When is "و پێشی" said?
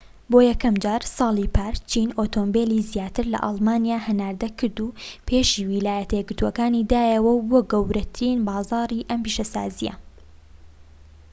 4.85-5.63